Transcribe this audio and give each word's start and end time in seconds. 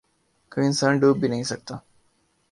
کوئی 0.51 0.65
انسان 0.67 0.97
ڈوب 0.99 1.17
بھی 1.19 1.27
نہیں 1.27 1.43
سکتا 1.43 1.75